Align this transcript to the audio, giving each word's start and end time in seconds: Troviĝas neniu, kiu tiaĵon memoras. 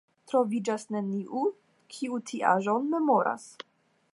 Troviĝas 0.29 0.85
neniu, 0.95 1.43
kiu 1.97 2.17
tiaĵon 2.31 2.89
memoras. 2.95 3.49